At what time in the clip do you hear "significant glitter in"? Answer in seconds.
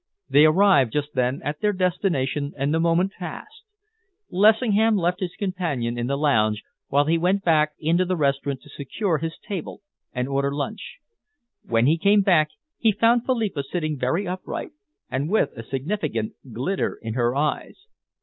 15.61-17.13